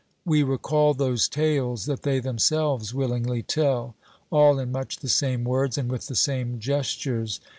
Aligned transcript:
We 0.25 0.41
recall 0.41 0.95
those 0.95 1.29
tales 1.29 1.85
that 1.85 2.01
they 2.01 2.17
themselves 2.19 2.91
willingly 2.91 3.43
tell, 3.43 3.93
all 4.31 4.57
in 4.57 4.71
much 4.71 4.97
the 4.97 5.09
same 5.09 5.43
words 5.43 5.77
and 5.77 5.91
with 5.91 6.07
the 6.07 6.15
same 6.15 6.57
gestures. 6.57 7.39